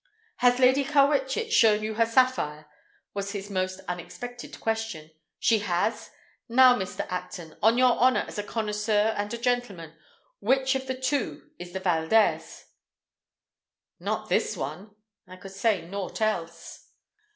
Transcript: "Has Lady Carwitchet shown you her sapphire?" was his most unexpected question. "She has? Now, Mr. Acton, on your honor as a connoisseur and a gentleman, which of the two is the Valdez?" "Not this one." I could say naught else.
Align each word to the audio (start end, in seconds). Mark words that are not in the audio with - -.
"Has 0.37 0.57
Lady 0.57 0.83
Carwitchet 0.83 1.53
shown 1.53 1.83
you 1.83 1.93
her 1.93 2.07
sapphire?" 2.07 2.65
was 3.13 3.33
his 3.33 3.51
most 3.51 3.81
unexpected 3.87 4.59
question. 4.59 5.11
"She 5.37 5.59
has? 5.59 6.09
Now, 6.49 6.75
Mr. 6.75 7.05
Acton, 7.07 7.55
on 7.61 7.77
your 7.77 7.95
honor 7.99 8.25
as 8.27 8.39
a 8.39 8.43
connoisseur 8.43 9.13
and 9.15 9.31
a 9.31 9.37
gentleman, 9.37 9.93
which 10.39 10.73
of 10.73 10.87
the 10.87 10.95
two 10.99 11.51
is 11.59 11.71
the 11.73 11.79
Valdez?" 11.79 12.65
"Not 13.99 14.27
this 14.27 14.57
one." 14.57 14.95
I 15.27 15.35
could 15.35 15.51
say 15.51 15.83
naught 15.83 16.19
else. 16.19 16.87